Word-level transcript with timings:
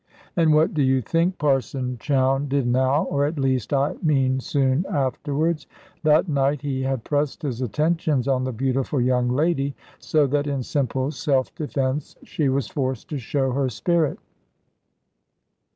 And 0.35 0.51
what 0.55 0.73
do 0.73 0.81
you 0.81 0.99
think 0.99 1.37
Parson 1.37 1.99
Chowne 1.99 2.47
did 2.47 2.65
now, 2.65 3.03
or 3.03 3.23
at 3.27 3.37
least 3.37 3.71
I 3.71 3.97
mean 4.01 4.39
soon 4.39 4.83
afterwards? 4.89 5.67
That 6.01 6.27
night 6.27 6.63
he 6.63 6.81
had 6.81 7.03
pressed 7.03 7.43
his 7.43 7.61
attentions 7.61 8.27
on 8.27 8.43
the 8.43 8.51
beautiful 8.51 8.99
young 8.99 9.29
lady, 9.29 9.75
so 9.99 10.25
that 10.25 10.47
in 10.47 10.63
simple 10.63 11.11
self 11.11 11.53
defence 11.53 12.15
she 12.23 12.49
was 12.49 12.67
forced 12.67 13.09
to 13.09 13.19
show 13.19 13.51
her 13.51 13.69
spirit. 13.69 14.17